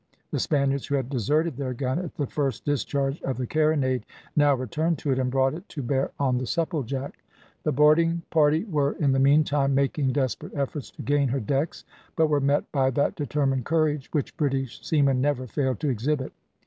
The 0.31 0.39
Spaniards, 0.39 0.87
who 0.87 0.95
had 0.95 1.11
deserted 1.11 1.57
their 1.57 1.75
gun 1.75 1.99
at 1.99 2.15
the 2.15 2.25
first 2.25 2.65
discharge 2.65 3.21
of 3.21 3.37
the 3.37 3.45
carronade, 3.45 4.01
now 4.35 4.55
returned 4.55 4.97
to 4.97 5.11
it, 5.11 5.19
and 5.19 5.29
brought 5.29 5.53
it 5.53 5.69
to 5.69 5.83
bear 5.83 6.09
on 6.19 6.39
the 6.39 6.47
Supplejack. 6.47 7.11
The 7.61 7.71
boarding 7.71 8.23
party 8.31 8.63
were, 8.63 8.93
in 8.93 9.11
the 9.11 9.19
meantime, 9.19 9.75
making 9.75 10.13
desperate 10.13 10.55
efforts 10.55 10.89
to 10.89 11.03
gain 11.03 11.27
her 11.27 11.39
decks, 11.39 11.85
but 12.15 12.29
were 12.29 12.41
met 12.41 12.71
by 12.71 12.89
that 12.89 13.13
determined 13.13 13.65
courage 13.65 14.09
which 14.11 14.35
British 14.37 14.81
seamen 14.83 15.21
never 15.21 15.45
fail 15.45 15.75
to 15.75 15.89
exhibit. 15.89 16.33